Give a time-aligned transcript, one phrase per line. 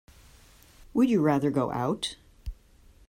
[0.95, 2.15] Would you rather go out?